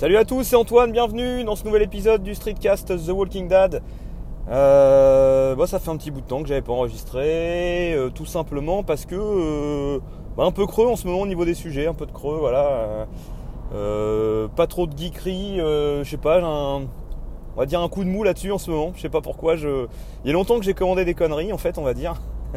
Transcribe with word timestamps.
Salut 0.00 0.16
à 0.16 0.24
tous, 0.24 0.44
c'est 0.44 0.56
Antoine, 0.56 0.92
bienvenue 0.92 1.44
dans 1.44 1.56
ce 1.56 1.64
nouvel 1.66 1.82
épisode 1.82 2.22
du 2.22 2.34
Streetcast 2.34 3.06
The 3.06 3.10
Walking 3.10 3.48
Dead. 3.48 3.82
Euh, 4.48 5.54
bah, 5.54 5.66
ça 5.66 5.78
fait 5.78 5.90
un 5.90 5.98
petit 5.98 6.10
bout 6.10 6.22
de 6.22 6.26
temps 6.26 6.40
que 6.40 6.48
j'avais 6.48 6.62
pas 6.62 6.72
enregistré, 6.72 7.92
euh, 7.92 8.08
tout 8.08 8.24
simplement 8.24 8.82
parce 8.82 9.04
que 9.04 9.14
euh, 9.14 9.98
bah, 10.38 10.44
un 10.44 10.52
peu 10.52 10.66
creux 10.66 10.86
en 10.86 10.96
ce 10.96 11.06
moment 11.06 11.20
au 11.20 11.26
niveau 11.26 11.44
des 11.44 11.52
sujets, 11.52 11.86
un 11.86 11.92
peu 11.92 12.06
de 12.06 12.12
creux, 12.12 12.38
voilà. 12.38 13.08
Pas 14.56 14.66
trop 14.66 14.86
de 14.86 14.96
geekerie, 14.96 15.58
je 15.58 16.08
sais 16.08 16.16
pas, 16.16 16.40
un, 16.40 16.76
on 16.76 17.58
va 17.58 17.66
dire 17.66 17.82
un 17.82 17.88
coup 17.90 18.02
de 18.02 18.08
mou 18.08 18.24
là-dessus 18.24 18.52
en 18.52 18.58
ce 18.58 18.70
moment. 18.70 18.92
Je 18.96 19.02
sais 19.02 19.10
pas 19.10 19.20
pourquoi. 19.20 19.56
Je... 19.56 19.84
Il 20.24 20.28
y 20.28 20.30
a 20.30 20.32
longtemps 20.32 20.58
que 20.58 20.64
j'ai 20.64 20.72
commandé 20.72 21.04
des 21.04 21.12
conneries 21.12 21.52
en 21.52 21.58
fait, 21.58 21.76
on 21.76 21.82
va 21.82 21.92
dire. 21.92 22.14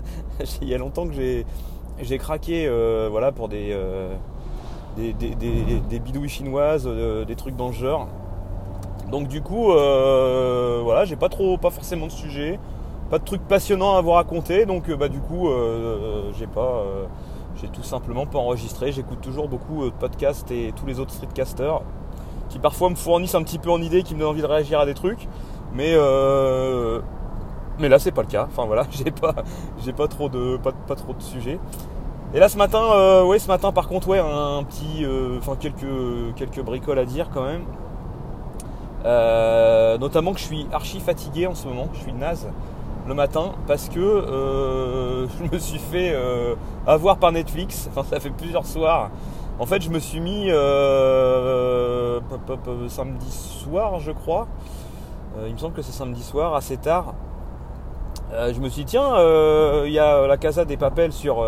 Il 0.61 0.69
y 0.69 0.73
a 0.73 0.77
longtemps 0.77 1.05
que 1.05 1.13
j'ai 1.13 1.45
j'ai 2.01 2.17
craqué, 2.17 2.69
voilà, 3.11 3.33
pour 3.33 3.49
des 3.49 3.75
des, 4.95 5.99
bidouilles 5.99 6.29
chinoises, 6.29 6.85
euh, 6.87 7.25
des 7.25 7.35
trucs 7.35 7.55
dans 7.55 7.67
le 7.67 7.73
genre. 7.73 8.07
Donc 9.09 9.27
du 9.27 9.41
coup, 9.41 9.71
euh, 9.71 10.81
voilà, 10.83 11.05
j'ai 11.05 11.15
pas 11.15 11.29
trop, 11.29 11.57
pas 11.57 11.69
forcément 11.69 12.07
de 12.07 12.11
sujet, 12.11 12.59
pas 13.09 13.19
de 13.19 13.23
trucs 13.23 13.41
passionnants 13.47 13.95
à 13.95 14.01
vous 14.01 14.11
raconter. 14.11 14.65
Donc 14.65 14.89
euh, 14.89 14.95
bah 14.95 15.09
du 15.09 15.19
coup, 15.19 15.49
j'ai 16.37 16.47
pas, 16.47 16.83
j'ai 17.61 17.67
tout 17.67 17.83
simplement 17.83 18.25
pas 18.25 18.39
enregistré. 18.39 18.91
J'écoute 18.91 19.21
toujours 19.21 19.47
beaucoup 19.47 19.85
de 19.85 19.91
podcasts 19.91 20.49
et 20.51 20.73
tous 20.75 20.85
les 20.85 20.99
autres 20.99 21.11
streetcasters 21.11 21.81
qui 22.49 22.59
parfois 22.59 22.89
me 22.89 22.95
fournissent 22.95 23.35
un 23.35 23.43
petit 23.43 23.57
peu 23.57 23.71
en 23.71 23.81
idée, 23.81 24.03
qui 24.03 24.13
me 24.13 24.19
donnent 24.19 24.29
envie 24.29 24.41
de 24.41 24.47
réagir 24.47 24.79
à 24.79 24.85
des 24.85 24.93
trucs. 24.93 25.27
Mais 25.73 25.95
mais 27.79 27.89
là 27.89 27.99
c'est 27.99 28.11
pas 28.11 28.21
le 28.21 28.27
cas. 28.27 28.47
Enfin 28.49 28.65
voilà, 28.65 28.85
j'ai 28.91 29.11
pas, 29.11 29.35
j'ai 29.83 29.93
pas 29.93 30.07
trop 30.07 30.29
de, 30.29 30.57
pas, 30.57 30.71
pas 30.71 30.95
trop 30.95 31.13
de 31.13 31.21
sujets. 31.21 31.59
Et 32.35 32.39
là 32.39 32.49
ce 32.49 32.57
matin, 32.57 32.81
euh, 32.81 33.23
ouais, 33.23 33.37
ce 33.37 33.47
matin 33.47 33.71
par 33.71 33.87
contre, 33.87 34.07
ouais, 34.07 34.17
un 34.17 34.63
petit, 34.63 35.05
euh, 35.05 35.37
enfin 35.37 35.55
quelques 35.55 36.33
quelques 36.35 36.61
bricoles 36.61 36.97
à 36.97 37.05
dire 37.05 37.29
quand 37.31 37.43
même. 37.43 37.61
Euh, 39.05 39.99
notamment 39.99 40.33
que 40.33 40.39
je 40.39 40.45
suis 40.45 40.67
archi 40.71 40.99
fatigué 40.99 41.45
en 41.45 41.53
ce 41.53 41.67
moment, 41.67 41.89
je 41.93 41.99
suis 41.99 42.13
naze 42.13 42.47
le 43.07 43.13
matin 43.13 43.51
parce 43.67 43.87
que 43.87 43.99
je 45.37 45.53
me 45.53 45.59
suis 45.59 45.77
fait 45.77 46.15
avoir 46.87 47.17
par 47.17 47.31
Netflix. 47.31 47.87
Enfin, 47.91 48.03
ça 48.09 48.19
fait 48.19 48.31
plusieurs 48.31 48.65
soirs. 48.65 49.11
En 49.59 49.67
fait, 49.67 49.83
je 49.83 49.91
me 49.91 49.99
suis 49.99 50.19
mis 50.19 50.49
samedi 52.89 53.31
soir, 53.31 53.99
je 53.99 54.11
crois. 54.11 54.47
il 55.45 55.53
me 55.53 55.57
semble 55.59 55.75
que 55.75 55.83
c'est 55.83 55.91
samedi 55.91 56.23
soir, 56.23 56.55
assez 56.55 56.77
tard. 56.77 57.13
je 58.31 58.59
me 58.59 58.69
suis 58.69 58.85
dit, 58.85 58.91
tiens, 58.91 59.13
il 59.85 59.91
y 59.91 59.99
a 59.99 60.25
la 60.25 60.37
Casa 60.37 60.65
des 60.65 60.77
Papels 60.77 61.13
sur 61.13 61.45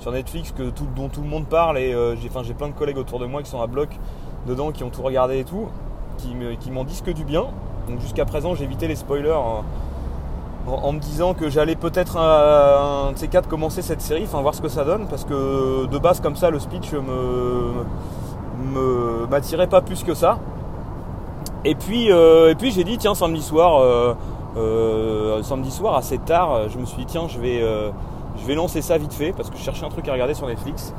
sur 0.00 0.10
Netflix 0.12 0.52
que 0.52 0.70
tout, 0.70 0.86
dont 0.96 1.08
tout 1.08 1.20
le 1.20 1.28
monde 1.28 1.46
parle 1.46 1.78
et 1.78 1.92
euh, 1.92 2.16
j'ai 2.16 2.28
plein 2.54 2.68
de 2.68 2.72
collègues 2.72 2.98
autour 2.98 3.18
de 3.18 3.26
moi 3.26 3.42
qui 3.42 3.50
sont 3.50 3.60
à 3.60 3.66
bloc 3.66 3.90
dedans, 4.46 4.72
qui 4.72 4.82
ont 4.82 4.90
tout 4.90 5.02
regardé 5.02 5.38
et 5.38 5.44
tout, 5.44 5.68
qui, 6.18 6.70
m'en 6.70 6.84
disent 6.84 7.02
que 7.02 7.10
du 7.10 7.24
bien. 7.24 7.46
Donc 7.88 8.00
jusqu'à 8.00 8.24
présent 8.24 8.54
j'ai 8.54 8.64
évité 8.64 8.88
les 8.88 8.96
spoilers 8.96 9.36
en, 10.66 10.92
me 10.92 10.98
disant 10.98 11.34
que 11.34 11.50
j'allais 11.50 11.76
peut-être 11.76 12.16
un, 12.16 13.12
de 13.12 13.18
ces 13.18 13.28
quatre 13.28 13.48
commencer 13.48 13.82
cette 13.82 14.00
série, 14.00 14.24
enfin 14.24 14.40
voir 14.40 14.54
ce 14.54 14.62
que 14.62 14.68
ça 14.68 14.84
donne, 14.84 15.06
parce 15.06 15.24
que 15.24 15.86
de 15.86 15.98
base 15.98 16.20
comme 16.20 16.36
ça 16.36 16.50
le 16.50 16.58
speech 16.58 16.92
me 16.92 17.84
m'attirait 19.30 19.68
pas 19.68 19.80
plus 19.80 20.02
que 20.02 20.14
ça. 20.14 20.38
Et 21.64 21.74
puis, 21.74 22.10
euh, 22.10 22.54
j'ai 22.58 22.84
dit 22.84 22.96
tiens 22.98 23.14
samedi 23.14 23.42
soir, 23.42 23.82
euh, 24.56 25.42
samedi 25.42 25.70
soir 25.70 25.96
assez 25.96 26.18
tard, 26.18 26.68
je 26.68 26.78
me 26.78 26.86
suis 26.86 26.98
dit 26.98 27.06
tiens 27.06 27.28
je 27.28 27.38
vais 27.38 27.62
je 28.40 28.46
vais 28.46 28.54
lancer 28.54 28.82
ça 28.82 28.98
vite 28.98 29.12
fait 29.12 29.32
parce 29.32 29.50
que 29.50 29.56
je 29.56 29.62
cherchais 29.62 29.84
un 29.84 29.90
truc 29.90 30.08
à 30.08 30.12
regarder 30.12 30.34
sur 30.34 30.46
Netflix. 30.46 30.94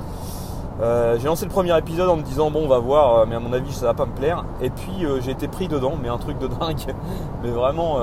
Euh, 0.81 1.17
j'ai 1.19 1.27
lancé 1.27 1.45
le 1.45 1.51
premier 1.51 1.77
épisode 1.77 2.09
en 2.09 2.15
me 2.15 2.23
disant 2.23 2.49
bon 2.49 2.61
on 2.63 2.67
va 2.67 2.79
voir 2.79 3.19
euh, 3.19 3.25
mais 3.27 3.35
à 3.35 3.39
mon 3.39 3.53
avis 3.53 3.71
ça 3.71 3.87
va 3.87 3.93
pas 3.93 4.05
me 4.05 4.13
plaire. 4.13 4.45
Et 4.61 4.69
puis 4.69 5.05
euh, 5.05 5.19
j'ai 5.21 5.31
été 5.31 5.47
pris 5.47 5.67
dedans 5.67 5.93
mais 6.01 6.09
un 6.09 6.17
truc 6.17 6.39
de 6.39 6.47
dingue. 6.59 6.95
Mais 7.43 7.49
vraiment 7.49 7.97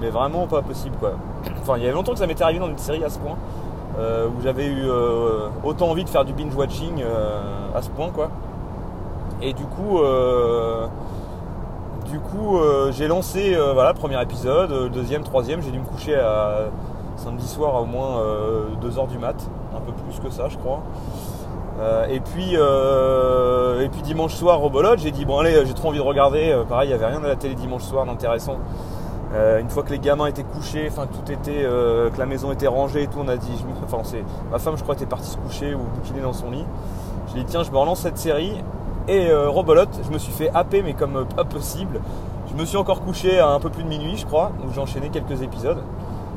mais 0.00 0.10
vraiment 0.10 0.46
pas 0.46 0.62
possible 0.62 0.96
quoi. 0.98 1.12
Enfin 1.60 1.76
il 1.76 1.82
y 1.82 1.86
avait 1.86 1.94
longtemps 1.94 2.12
que 2.12 2.18
ça 2.18 2.26
m'était 2.26 2.44
arrivé 2.44 2.60
dans 2.60 2.68
une 2.68 2.78
série 2.78 3.04
à 3.04 3.10
ce 3.10 3.18
point 3.18 3.36
où 3.98 4.42
j'avais 4.42 4.66
eu 4.66 4.88
autant 5.62 5.88
envie 5.88 6.04
de 6.04 6.08
faire 6.08 6.24
du 6.24 6.32
binge 6.32 6.54
watching 6.54 7.02
à 7.74 7.82
ce 7.82 7.90
point 7.90 8.10
quoi. 8.10 8.30
Et 9.40 9.52
du 9.52 9.64
coup 9.64 10.00
du 12.06 12.18
coup 12.18 12.58
j'ai 12.90 13.08
lancé 13.08 13.56
voilà 13.72 13.94
premier 13.94 14.20
épisode 14.20 14.90
deuxième 14.92 15.22
troisième 15.22 15.62
j'ai 15.62 15.70
dû 15.70 15.78
me 15.78 15.84
coucher 15.84 16.16
à 16.16 16.66
samedi 17.16 17.46
soir 17.46 17.76
à 17.76 17.80
au 17.80 17.86
moins 17.86 18.18
2h 18.82 18.98
euh, 18.98 19.06
du 19.06 19.18
mat, 19.18 19.36
un 19.74 19.80
peu 19.80 19.92
plus 19.92 20.20
que 20.20 20.30
ça 20.30 20.48
je 20.48 20.56
crois. 20.58 20.80
Euh, 21.80 22.06
et, 22.06 22.20
puis, 22.20 22.52
euh, 22.54 23.82
et 23.82 23.88
puis 23.88 24.02
dimanche 24.02 24.34
soir 24.34 24.62
au 24.62 24.70
j'ai 24.96 25.10
dit 25.10 25.24
bon 25.24 25.38
allez 25.38 25.66
j'ai 25.66 25.74
trop 25.74 25.88
envie 25.88 25.98
de 25.98 26.02
regarder, 26.02 26.56
pareil 26.68 26.88
il 26.88 26.96
n'y 26.96 27.02
avait 27.02 27.12
rien 27.12 27.22
à 27.24 27.28
la 27.28 27.36
télé 27.36 27.54
dimanche 27.54 27.82
soir 27.82 28.06
d'intéressant. 28.06 28.58
une 29.34 29.68
fois 29.68 29.82
que 29.82 29.90
les 29.90 29.98
gamins 29.98 30.26
étaient 30.26 30.44
couchés, 30.44 30.86
enfin 30.88 31.06
tout 31.06 31.30
était, 31.32 31.64
que 31.64 32.18
la 32.18 32.26
maison 32.26 32.52
était 32.52 32.68
rangée 32.68 33.02
et 33.02 33.06
tout, 33.06 33.18
on 33.20 33.28
a 33.28 33.36
dit, 33.36 33.64
enfin 33.84 33.98
c'est, 34.04 34.22
ma 34.50 34.58
femme 34.58 34.76
je 34.76 34.82
crois 34.82 34.94
était 34.94 35.06
partie 35.06 35.30
se 35.30 35.36
coucher 35.38 35.74
ou 35.74 35.80
bouquiner 35.96 36.20
dans 36.20 36.32
son 36.32 36.50
lit. 36.50 36.64
J'ai 37.28 37.40
dit 37.40 37.44
tiens 37.46 37.64
je 37.64 37.70
me 37.70 37.76
relance 37.76 38.00
cette 38.00 38.18
série 38.18 38.62
et 39.08 39.34
Robolote, 39.34 40.00
je 40.04 40.10
me 40.10 40.18
suis 40.18 40.32
fait 40.32 40.50
happer 40.54 40.82
mais 40.82 40.94
comme 40.94 41.26
pas 41.34 41.44
possible. 41.44 42.00
Je 42.48 42.54
me 42.60 42.64
suis 42.66 42.76
encore 42.76 43.00
couché 43.02 43.40
à 43.40 43.48
un 43.48 43.58
peu 43.58 43.70
plus 43.70 43.82
de 43.82 43.88
minuit 43.88 44.16
je 44.16 44.26
crois, 44.26 44.52
où 44.64 44.72
j'ai 44.72 44.80
enchaîné 44.80 45.08
quelques 45.08 45.42
épisodes. 45.42 45.82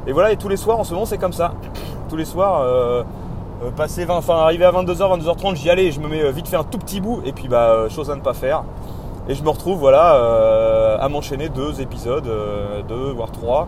Et 0.08 0.14
voilà, 0.14 0.32
et 0.32 0.38
tous 0.38 0.48
les 0.48 0.56
soirs 0.56 0.80
en 0.80 0.86
ce 0.86 0.94
moment 0.94 1.06
c'est 1.06 1.18
comme 1.18 1.34
ça. 1.34 1.54
Tous 2.10 2.16
les 2.16 2.24
soirs, 2.24 2.62
euh, 2.62 3.04
euh, 3.62 3.72
passer 3.72 4.06
20, 4.06 4.16
enfin 4.16 4.36
arriver 4.36 4.64
à 4.64 4.72
22h, 4.72 5.20
22h30, 5.20 5.56
j'y 5.58 5.70
allais, 5.70 5.92
je 5.92 6.00
me 6.00 6.08
mets 6.08 6.24
euh, 6.24 6.32
vite 6.32 6.48
fait 6.48 6.56
un 6.56 6.64
tout 6.64 6.78
petit 6.78 7.02
bout, 7.02 7.22
et 7.26 7.34
puis 7.34 7.50
bah 7.50 7.90
chose 7.90 8.10
à 8.10 8.16
ne 8.16 8.22
pas 8.22 8.34
faire. 8.34 8.64
Et 9.28 9.36
je 9.36 9.44
me 9.44 9.50
retrouve 9.50 9.78
voilà 9.78 10.98
à 11.02 11.10
m'enchaîner 11.10 11.50
deux 11.50 11.82
épisodes, 11.82 12.32
deux 12.88 13.12
voire 13.12 13.30
trois. 13.30 13.68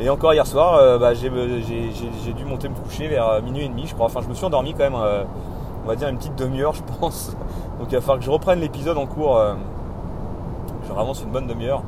Et 0.00 0.10
encore 0.10 0.34
hier 0.34 0.46
soir, 0.46 0.98
bah, 0.98 1.14
j'ai 1.14 1.30
dû 1.30 2.44
monter 2.44 2.68
me 2.68 2.74
coucher 2.74 3.08
vers 3.08 3.40
minuit 3.40 3.64
et 3.64 3.68
demi, 3.70 3.86
je 3.86 3.94
crois. 3.94 4.04
Enfin, 4.04 4.20
je 4.22 4.28
me 4.28 4.34
suis 4.34 4.44
endormi 4.44 4.74
quand 4.74 4.84
même, 4.84 4.98
on 5.82 5.88
va 5.88 5.96
dire 5.96 6.08
une 6.08 6.18
petite 6.18 6.36
demi-heure, 6.36 6.74
je 6.74 6.82
pense. 7.00 7.34
Donc 7.78 7.88
il 7.90 7.94
va 7.94 8.02
falloir 8.02 8.18
que 8.18 8.24
je 8.26 8.30
reprenne 8.30 8.60
l'épisode 8.60 8.98
en 8.98 9.06
cours. 9.06 9.42
je 10.86 10.92
avance 10.92 11.22
une 11.22 11.30
bonne 11.30 11.46
demi-heure. 11.46 11.82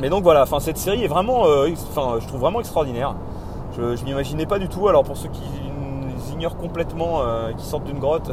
Mais 0.00 0.10
donc 0.10 0.22
voilà, 0.22 0.46
cette 0.60 0.78
série 0.78 1.04
est 1.04 1.08
vraiment, 1.08 1.46
euh, 1.46 1.70
enfin, 1.90 2.18
je 2.20 2.26
trouve 2.28 2.40
vraiment 2.40 2.60
extraordinaire. 2.60 3.14
Je, 3.76 3.82
ne 3.82 4.04
m'imaginais 4.04 4.46
pas 4.46 4.58
du 4.58 4.68
tout. 4.68 4.88
Alors 4.88 5.02
pour 5.02 5.16
ceux 5.16 5.28
qui 5.28 5.42
ignorent 6.32 6.56
complètement, 6.56 7.22
euh, 7.22 7.52
qui 7.52 7.66
sortent 7.66 7.84
d'une 7.84 7.98
grotte, 7.98 8.32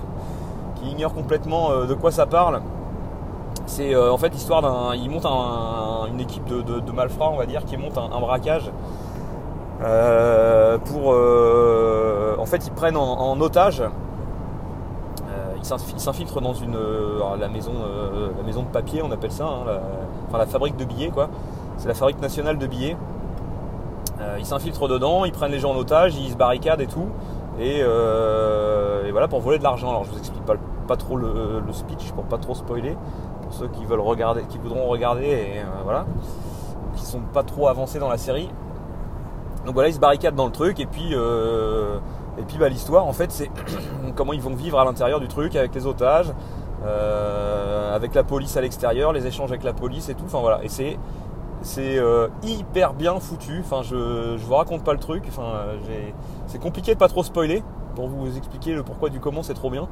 qui 0.76 0.92
ignorent 0.92 1.14
complètement 1.14 1.72
euh, 1.72 1.88
de 1.88 1.96
quoi 1.96 2.12
ça 2.12 2.28
parle, 2.28 2.62
c'est 3.66 3.96
en 3.96 4.18
fait 4.18 4.30
l'histoire 4.30 4.62
d'un, 4.62 4.94
ils 4.94 5.10
montent 5.10 5.26
une 5.26 6.20
équipe 6.20 6.46
de, 6.46 6.92
malfrats, 6.92 7.32
on 7.32 7.38
va 7.38 7.48
dire, 7.48 7.66
qui 7.66 7.78
monte 7.78 7.98
un, 7.98 8.20
braquage. 8.20 8.72
pour, 10.86 11.08
en 11.08 12.46
fait, 12.46 12.68
ils 12.68 12.74
prennent 12.74 12.98
en, 12.98 13.42
otage 13.42 13.82
ils 15.58 16.00
s'infiltrent 16.00 16.42
dans 16.42 16.54
une 16.54 16.78
la 17.40 17.48
maison 17.48 17.72
la 18.38 18.44
maison 18.44 18.62
de 18.62 18.68
papier 18.68 19.02
on 19.02 19.10
appelle 19.10 19.32
ça 19.32 19.46
hein, 19.46 19.80
enfin 20.28 20.38
la 20.38 20.46
fabrique 20.46 20.78
de 20.78 20.86
billets 20.86 21.10
quoi 21.10 21.28
c'est 21.78 21.88
la 21.88 21.94
fabrique 21.94 22.22
nationale 22.22 22.58
de 22.58 22.68
billets. 22.68 22.98
Euh, 24.22 24.38
ils 24.40 24.46
s'infiltrent 24.46 24.88
dedans, 24.88 25.26
ils 25.26 25.32
prennent 25.32 25.52
les 25.52 25.60
gens 25.60 25.72
en 25.72 25.78
otage, 25.78 26.16
ils 26.16 26.32
se 26.32 26.38
barricadent 26.38 26.82
et 26.82 26.88
tout. 26.88 27.10
Et, 27.60 27.80
euh, 27.82 29.10
voilà 29.12 29.28
pour 29.28 29.40
voler 29.40 29.58
de 29.58 29.64
l'argent. 29.64 29.90
Alors 29.90 30.04
je 30.04 30.12
vous 30.12 30.18
explique 30.18 30.44
pas, 30.44 30.98
trop 30.98 31.16
le, 31.16 31.62
speech 31.72 32.12
pour 32.12 32.26
pas 32.26 32.38
trop 32.38 32.56
spoiler. 32.56 32.98
Pour 33.42 33.54
ceux 33.54 33.68
qui 33.68 33.86
veulent 33.86 34.00
regarder, 34.00 34.44
qui 34.44 34.58
voudront 34.58 34.88
regarder 34.88 35.26
et 35.26 35.60
euh, 35.60 35.84
voilà. 35.84 36.06
Qui 36.96 37.06
sont 37.06 37.22
pas 37.34 37.44
trop 37.44 37.68
avancés 37.68 38.00
dans 38.00 38.10
la 38.10 38.18
série. 38.18 38.50
Donc 39.66 39.74
voilà, 39.74 39.90
ils 39.90 39.96
se 39.96 40.00
barricadent 40.00 40.36
dans 40.36 40.46
le 40.46 40.52
truc 40.52 40.80
et 40.80 40.86
puis 40.86 41.14
et 42.38 42.42
puis 42.44 42.58
bah, 42.58 42.68
l'histoire 42.68 43.06
en 43.06 43.14
fait 43.14 43.32
c'est 43.32 43.50
comment 44.16 44.34
ils 44.34 44.42
vont 44.42 44.54
vivre 44.54 44.80
à 44.80 44.86
l'intérieur 44.86 45.20
du 45.20 45.28
truc 45.28 45.56
avec 45.56 45.74
les 45.74 45.88
otages, 45.88 46.32
avec 47.94 48.14
la 48.14 48.24
police 48.24 48.58
à 48.58 48.62
l'extérieur, 48.62 49.12
les 49.12 49.26
échanges 49.28 49.52
avec 49.52 49.64
la 49.64 49.74
police 49.74 50.10
et 50.10 50.14
tout. 50.14 50.26
Enfin 50.26 50.40
voilà, 50.40 50.64
et 50.64 50.70
c'est 50.70 50.98
c'est 51.66 51.98
euh, 51.98 52.28
hyper 52.44 52.94
bien 52.94 53.20
foutu. 53.20 53.60
Enfin, 53.60 53.82
je, 53.82 54.38
je 54.38 54.46
vous 54.46 54.54
raconte 54.54 54.84
pas 54.84 54.94
le 54.94 55.00
truc. 55.00 55.24
Enfin, 55.28 55.64
c'est 56.46 56.60
compliqué 56.60 56.94
de 56.94 57.00
pas 57.00 57.08
trop 57.08 57.24
spoiler 57.24 57.64
pour 57.96 58.08
vous 58.08 58.38
expliquer 58.38 58.74
le 58.74 58.84
pourquoi 58.84 59.10
du 59.10 59.20
comment. 59.20 59.42
C'est 59.42 59.56
trop 59.56 59.72
bien. 59.72 59.88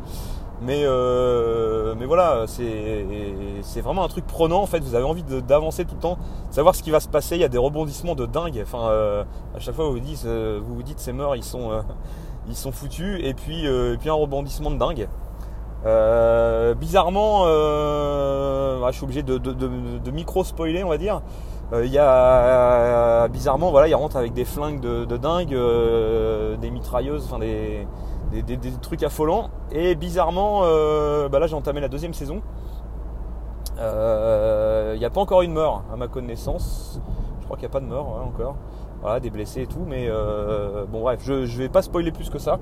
Mais, 0.61 0.83
euh, 0.83 1.95
mais 1.97 2.05
voilà, 2.05 2.45
c'est 2.47 3.81
vraiment 3.81 4.03
un 4.03 4.07
truc 4.07 4.27
prenant. 4.27 4.61
En 4.61 4.67
fait, 4.67 4.81
vous 4.81 4.93
avez 4.93 5.03
envie 5.03 5.23
d'avancer 5.23 5.83
tout 5.83 5.95
le 5.95 6.01
temps, 6.01 6.17
de 6.49 6.53
savoir 6.53 6.75
ce 6.75 6.83
qui 6.83 6.91
va 6.91 6.99
se 6.99 7.09
passer. 7.09 7.35
Il 7.35 7.41
y 7.41 7.45
a 7.45 7.49
des 7.49 7.57
rebondissements 7.57 8.15
de 8.15 8.27
dingue. 8.27 8.61
Enfin, 8.61 8.89
euh, 8.89 9.23
à 9.55 9.59
chaque 9.59 9.73
fois, 9.73 9.85
vous 9.85 9.93
vous 9.93 9.99
dites, 9.99 10.25
vous 10.25 10.75
vous 10.75 10.83
dites, 10.83 10.99
ces 10.99 11.11
morts, 11.11 11.35
ils 11.35 11.43
sont, 11.43 11.71
ils 12.47 12.55
sont 12.55 12.71
foutus. 12.71 13.19
Et 13.23 13.33
puis, 13.33 13.67
puis 13.99 14.09
un 14.09 14.13
rebondissement 14.13 14.69
de 14.69 14.77
dingue. 14.77 15.07
bizarrement, 16.77 17.45
je 18.93 18.97
suis 18.97 19.03
obligé 19.03 19.23
de, 19.23 19.37
de 19.37 20.11
micro 20.11 20.43
spoiler, 20.43 20.83
on 20.83 20.89
va 20.89 20.97
dire. 20.97 21.21
Euh, 21.73 21.85
il 21.85 21.91
y 21.91 21.97
a 21.97 22.05
euh, 22.07 23.27
bizarrement 23.29 23.71
voilà 23.71 23.87
il 23.87 23.95
rentre 23.95 24.17
avec 24.17 24.33
des 24.33 24.45
flingues 24.45 24.79
de, 24.79 25.17
dingue, 25.17 25.55
euh, 25.55 26.55
des 26.57 26.69
mitrailleuses, 26.69 27.25
enfin 27.25 27.39
des, 27.39 27.87
des, 28.31 28.57
trucs 28.81 29.03
affolants. 29.03 29.49
Et 29.71 29.95
bizarrement, 29.95 30.61
bah 31.29 31.39
là 31.39 31.47
j'ai 31.47 31.55
entamé 31.55 31.81
la 31.81 31.87
deuxième 31.87 32.13
saison. 32.13 32.41
Il 33.77 34.99
n'y 34.99 35.05
a 35.05 35.09
pas 35.09 35.21
encore 35.21 35.41
une 35.41 35.53
mort 35.53 35.83
à 35.91 35.95
ma 35.95 36.07
connaissance. 36.07 36.99
Je 37.39 37.45
crois 37.45 37.57
qu'il 37.57 37.67
n'y 37.67 37.71
a 37.71 37.73
pas 37.73 37.79
de 37.79 37.85
mort 37.85 38.21
encore. 38.25 38.55
Voilà, 39.01 39.19
des 39.19 39.29
blessés 39.29 39.63
et 39.63 39.67
tout. 39.67 39.85
Mais 39.87 40.09
bon 40.91 41.01
bref, 41.01 41.21
je 41.23 41.57
vais 41.57 41.69
pas 41.69 41.81
spoiler 41.81 42.11
plus 42.11 42.29
que 42.29 42.39
ça. 42.39 42.59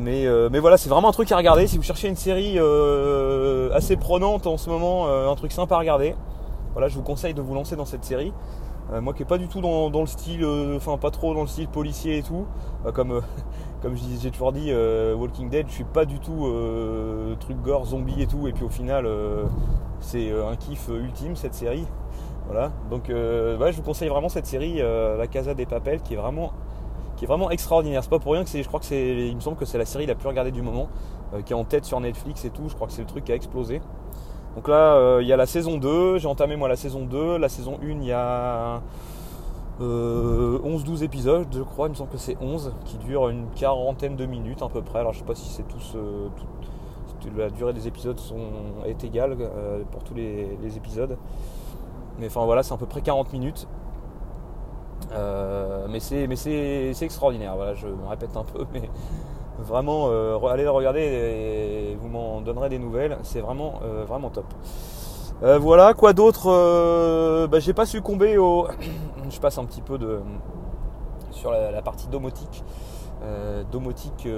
Mais, 0.00 0.26
mais, 0.50 0.58
voilà, 0.58 0.76
c'est 0.76 0.88
vraiment 0.88 1.08
un 1.08 1.12
truc 1.12 1.30
à 1.32 1.36
regarder. 1.36 1.66
Si 1.66 1.76
vous 1.76 1.82
cherchez 1.82 2.08
une 2.08 2.16
série 2.16 2.58
assez 3.74 3.96
prenante 3.96 4.46
en 4.46 4.56
ce 4.56 4.70
moment, 4.70 5.08
un 5.08 5.34
truc 5.34 5.52
sympa 5.52 5.76
à 5.76 5.78
regarder, 5.78 6.14
voilà, 6.72 6.88
je 6.88 6.94
vous 6.94 7.02
conseille 7.02 7.34
de 7.34 7.42
vous 7.42 7.54
lancer 7.54 7.76
dans 7.76 7.84
cette 7.84 8.04
série. 8.04 8.32
Euh, 8.92 9.00
moi 9.00 9.14
qui 9.14 9.22
est 9.22 9.26
pas 9.26 9.38
du 9.38 9.48
tout 9.48 9.60
dans, 9.60 10.00
le 10.00 10.06
style, 10.06 10.42
euh, 10.44 10.76
enfin 10.76 10.98
pas 10.98 11.10
trop 11.10 11.34
dans 11.34 11.42
le 11.42 11.46
style 11.46 11.68
policier 11.68 12.18
et 12.18 12.22
tout, 12.22 12.46
euh, 12.84 12.92
comme, 12.92 13.22
comme 13.82 13.94
j'ai 13.96 14.30
toujours 14.30 14.52
dit, 14.52 14.72
Walking 14.72 15.48
Dead, 15.48 15.66
je 15.68 15.72
suis 15.72 15.84
pas 15.84 16.04
du 16.04 16.18
tout 16.18 16.46
truc 17.40 17.60
gore, 17.62 17.86
zombie 17.86 18.20
et 18.20 18.26
tout, 18.26 18.48
et 18.48 18.52
puis 18.52 18.64
au 18.64 18.68
final 18.68 19.08
c'est 20.00 20.30
un 20.32 20.56
kiff 20.56 20.88
ultime 20.88 21.36
cette 21.36 21.54
série. 21.54 21.86
Voilà, 22.46 22.72
donc 22.90 23.04
je 23.08 23.76
vous 23.76 23.82
conseille 23.82 24.08
vraiment 24.08 24.28
cette 24.28 24.46
série, 24.46 24.78
La 24.78 25.26
Casa 25.26 25.54
des 25.54 25.66
Papels, 25.66 26.02
qui 26.02 26.14
est 26.14 26.16
vraiment 26.16 26.52
qui 27.22 27.26
est 27.26 27.28
vraiment 27.28 27.52
extraordinaire. 27.52 28.02
C'est 28.02 28.10
pas 28.10 28.18
pour 28.18 28.32
rien 28.32 28.42
que 28.42 28.50
c'est, 28.50 28.64
je 28.64 28.66
crois 28.66 28.80
que 28.80 28.86
c'est, 28.86 29.28
il 29.28 29.36
me 29.36 29.40
semble 29.40 29.56
que 29.56 29.64
c'est 29.64 29.78
la 29.78 29.84
série 29.84 30.06
la 30.06 30.16
plus 30.16 30.26
regardée 30.26 30.50
du 30.50 30.60
moment, 30.60 30.88
qui 31.46 31.52
est 31.52 31.56
en 31.56 31.62
tête 31.62 31.84
sur 31.84 32.00
Netflix 32.00 32.44
et 32.44 32.50
tout. 32.50 32.68
Je 32.68 32.74
crois 32.74 32.88
que 32.88 32.92
c'est 32.92 33.02
le 33.02 33.06
truc 33.06 33.24
qui 33.24 33.30
a 33.30 33.36
explosé. 33.36 33.80
Donc 34.56 34.66
là, 34.66 34.96
euh, 34.96 35.22
il 35.22 35.28
y 35.28 35.32
a 35.32 35.36
la 35.36 35.46
saison 35.46 35.78
2, 35.78 36.18
j'ai 36.18 36.26
entamé 36.26 36.56
moi 36.56 36.68
la 36.68 36.74
saison 36.74 37.06
2, 37.06 37.38
la 37.38 37.48
saison 37.48 37.78
1, 37.80 37.86
il 37.86 38.04
y 38.04 38.12
a 38.12 38.82
11-12 39.80 39.82
euh, 39.82 40.96
épisodes, 41.04 41.46
je 41.50 41.62
crois, 41.62 41.86
il 41.86 41.90
me 41.90 41.94
semble 41.94 42.10
que 42.10 42.18
c'est 42.18 42.36
11, 42.40 42.72
qui 42.84 42.98
durent 42.98 43.28
une 43.28 43.46
quarantaine 43.54 44.16
de 44.16 44.26
minutes 44.26 44.62
à 44.62 44.68
peu 44.68 44.82
près. 44.82 44.98
Alors 44.98 45.12
je 45.12 45.20
sais 45.20 45.24
pas 45.24 45.36
si 45.36 45.48
c'est 45.48 45.66
tous... 45.68 45.94
Euh, 45.94 46.28
la 47.36 47.50
durée 47.50 47.72
des 47.72 47.86
épisodes 47.86 48.18
sont, 48.18 48.40
est 48.84 49.04
égale 49.04 49.36
pour 49.92 50.02
tous 50.02 50.12
les, 50.12 50.76
épisodes. 50.76 51.16
Mais 52.18 52.26
enfin 52.26 52.44
voilà, 52.44 52.64
c'est 52.64 52.74
à 52.74 52.76
peu 52.76 52.86
près 52.86 53.00
40 53.00 53.32
minutes. 53.32 53.68
Mais 55.10 56.00
c'est 56.00 57.02
extraordinaire, 57.02 57.56
voilà, 57.56 57.74
je 57.74 57.86
me 57.86 58.06
répète 58.08 58.36
un 58.36 58.44
peu, 58.44 58.64
mais 58.72 58.88
Vraiment, 59.58 60.06
euh, 60.08 60.38
allez 60.48 60.64
le 60.64 60.70
regarder 60.70 61.00
et 61.00 61.96
vous 62.00 62.08
m'en 62.08 62.40
donnerez 62.40 62.68
des 62.68 62.78
nouvelles. 62.78 63.18
C'est 63.22 63.40
vraiment, 63.40 63.80
euh, 63.84 64.04
vraiment 64.04 64.30
top. 64.30 64.46
Euh, 65.42 65.58
voilà, 65.58 65.94
quoi 65.94 66.12
d'autre 66.12 67.46
bah, 67.46 67.60
J'ai 67.60 67.74
pas 67.74 67.86
succombé 67.86 68.38
au. 68.38 68.66
Je 69.30 69.40
passe 69.40 69.58
un 69.58 69.64
petit 69.64 69.82
peu 69.82 69.98
de 69.98 70.20
sur 71.30 71.50
la, 71.50 71.82
partie 71.82 72.08
domotique. 72.08 72.64
domotique 73.70 74.28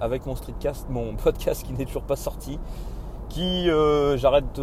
avec 0.00 0.26
mon 0.26 0.36
streetcast, 0.36 0.88
mon 0.90 1.14
podcast 1.22 1.64
qui 1.66 1.72
n'est 1.72 1.84
toujours 1.84 2.02
pas 2.02 2.16
sorti. 2.16 2.58
Qui 3.34 3.68
j'arrête 4.16 4.44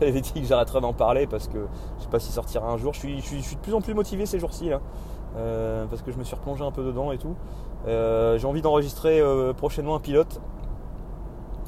J'avais 0.00 0.20
dit 0.20 0.32
que 0.32 0.46
j'arrêterais 0.46 0.82
d'en 0.82 0.92
parler 0.92 1.26
parce 1.26 1.48
que 1.48 1.66
je 1.98 2.02
sais 2.02 2.10
pas 2.10 2.18
s'il 2.18 2.34
sortira 2.34 2.70
un 2.70 2.76
jour. 2.76 2.92
Je 2.92 2.98
suis, 2.98 3.20
je 3.20 3.40
suis, 3.40 3.56
de 3.56 3.60
plus 3.60 3.72
en 3.72 3.80
plus 3.80 3.94
motivé 3.94 4.26
ces 4.26 4.38
jours-ci. 4.38 4.70
parce 5.34 6.02
que 6.02 6.12
je 6.12 6.18
me 6.18 6.24
suis 6.24 6.36
replongé 6.36 6.62
un 6.62 6.70
peu 6.70 6.84
dedans 6.84 7.12
et 7.12 7.18
tout. 7.18 7.34
Euh, 7.86 8.38
j'ai 8.38 8.46
envie 8.46 8.62
d'enregistrer 8.62 9.20
euh, 9.20 9.52
prochainement 9.52 9.96
un 9.96 10.00
pilote 10.00 10.40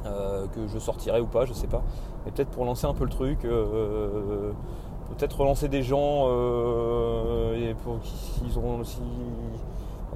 euh, 0.05 0.47
que 0.49 0.67
je 0.69 0.79
sortirai 0.79 1.21
ou 1.21 1.27
pas, 1.27 1.47
je 1.47 1.53
sais 1.53 1.67
pas. 1.67 1.83
Mais 2.25 2.33
peut-être 2.33 2.51
pour 2.51 2.65
lancer 2.65 2.87
un 2.87 2.95
peu 2.95 3.05
le 3.05 3.11
truc, 3.11 3.41
peut-être 3.41 5.41
relancer 5.41 5.69
des 5.69 5.83
gens 5.83 6.29
et 7.55 7.75
pour 7.83 7.99
qu'ils 8.01 8.59
auront 8.59 8.81
aussi 8.81 9.01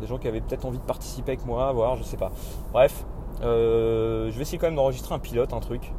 des 0.00 0.06
gens 0.06 0.18
qui 0.18 0.28
avaient 0.28 0.40
peut-être 0.40 0.66
envie 0.66 0.78
de 0.78 0.84
participer 0.84 1.32
avec 1.32 1.46
moi, 1.46 1.72
voir, 1.72 1.96
je 1.96 2.02
sais 2.02 2.16
pas. 2.16 2.30
Bref, 2.72 3.04
je 3.40 4.30
vais 4.30 4.42
essayer 4.42 4.58
quand 4.58 4.66
même 4.66 4.76
d'enregistrer 4.76 5.14
un 5.14 5.18
pilote, 5.18 5.52
un 5.52 5.60
truc, 5.60 5.92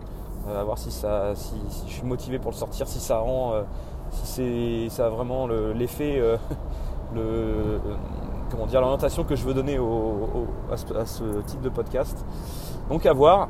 à 0.55 0.63
voir 0.63 0.77
si 0.77 0.91
ça, 0.91 1.35
si, 1.35 1.55
je 1.87 1.93
suis 1.93 2.05
motivé 2.05 2.39
pour 2.39 2.51
le 2.51 2.57
sortir, 2.57 2.87
si 2.87 2.99
ça 2.99 3.17
rend, 3.17 3.53
si 4.11 4.25
c'est, 4.25 4.95
ça 4.95 5.07
a 5.07 5.09
vraiment 5.09 5.47
l'effet, 5.47 6.21
le, 7.15 7.79
comment 8.49 8.65
dire, 8.65 8.81
l'orientation 8.81 9.23
que 9.23 9.35
je 9.35 9.43
veux 9.43 9.53
donner 9.53 9.79
à, 10.71 11.05
ce, 11.05 11.23
type 11.45 11.61
de 11.61 11.69
podcast. 11.69 12.25
Donc 12.89 13.05
à 13.05 13.13
voir. 13.13 13.49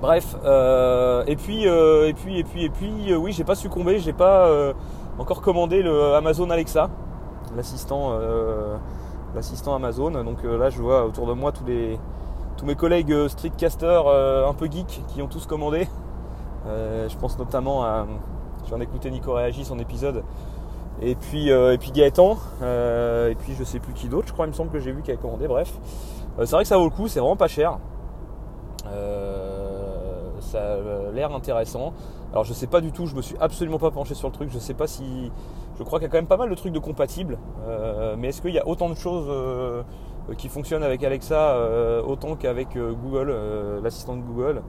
Bref, 0.00 0.34
euh, 0.44 1.24
et 1.26 1.36
puis 1.36 1.68
euh, 1.68 2.08
et 2.08 2.14
puis 2.14 2.38
et 2.38 2.44
puis 2.44 2.64
et 2.64 2.70
puis 2.70 3.12
euh, 3.12 3.16
oui, 3.16 3.32
j'ai 3.32 3.44
pas 3.44 3.54
succombé, 3.54 3.98
j'ai 3.98 4.14
pas 4.14 4.72
encore 5.18 5.42
commandé 5.42 5.82
le 5.82 6.14
Amazon 6.14 6.48
Alexa, 6.48 6.88
l'assistant 7.54 8.12
l'assistant 9.34 9.74
Amazon. 9.74 10.10
Donc 10.10 10.42
là, 10.42 10.70
je 10.70 10.80
vois 10.80 11.04
autour 11.04 11.26
de 11.26 11.34
moi 11.34 11.52
tous 11.52 11.66
les 11.66 11.98
tous 12.60 12.66
mes 12.66 12.74
collègues 12.74 13.28
streetcasters 13.28 14.06
un 14.06 14.54
peu 14.54 14.70
geeks 14.70 15.02
qui 15.08 15.22
ont 15.22 15.28
tous 15.28 15.46
commandé. 15.46 15.88
je 16.66 17.16
pense 17.16 17.38
notamment 17.38 17.84
à 17.84 18.06
je 18.64 18.68
viens 18.68 18.78
d'écouter 18.78 19.10
Nico 19.10 19.32
Réagi 19.32 19.64
son 19.64 19.78
épisode 19.78 20.22
et 21.02 21.14
puis, 21.14 21.50
euh, 21.50 21.72
et 21.72 21.78
puis 21.78 21.92
Gaëtan, 21.92 22.36
euh, 22.62 23.30
et 23.30 23.34
puis 23.34 23.54
je 23.58 23.64
sais 23.64 23.78
plus 23.78 23.94
qui 23.94 24.08
d'autre, 24.08 24.28
je 24.28 24.32
crois, 24.32 24.46
il 24.46 24.50
me 24.50 24.54
semble 24.54 24.70
que 24.70 24.80
j'ai 24.80 24.92
vu 24.92 25.02
qui 25.02 25.10
avait 25.10 25.20
commandé, 25.20 25.48
bref. 25.48 25.72
Euh, 26.38 26.44
c'est 26.44 26.52
vrai 26.52 26.64
que 26.64 26.68
ça 26.68 26.76
vaut 26.76 26.84
le 26.84 26.90
coup, 26.90 27.08
c'est 27.08 27.20
vraiment 27.20 27.36
pas 27.36 27.48
cher. 27.48 27.78
ça 30.40 30.58
a 30.58 31.12
l'air 31.12 31.32
intéressant. 31.34 31.92
Alors 32.32 32.44
je 32.44 32.52
sais 32.52 32.66
pas 32.66 32.80
du 32.80 32.92
tout, 32.92 33.06
je 33.06 33.14
me 33.14 33.22
suis 33.22 33.36
absolument 33.40 33.78
pas 33.78 33.90
penché 33.90 34.14
sur 34.14 34.28
le 34.28 34.34
truc, 34.34 34.50
je 34.52 34.58
sais 34.58 34.74
pas 34.74 34.86
si. 34.86 35.32
Je 35.78 35.84
crois 35.84 35.98
qu'il 35.98 36.06
y 36.06 36.08
a 36.08 36.12
quand 36.12 36.18
même 36.18 36.26
pas 36.26 36.36
mal 36.36 36.50
de 36.50 36.54
trucs 36.54 36.72
de 36.72 36.78
compatibles. 36.78 37.38
mais 38.18 38.28
est-ce 38.28 38.42
qu'il 38.42 38.52
y 38.52 38.58
a 38.58 38.68
autant 38.68 38.90
de 38.90 38.94
choses 38.94 39.84
qui 40.36 40.48
fonctionnent 40.48 40.82
avec 40.82 41.02
Alexa 41.02 41.56
autant 42.06 42.36
qu'avec 42.36 42.76
Google, 42.76 43.34
l'assistant 43.82 44.16
de 44.16 44.22
Google 44.22 44.62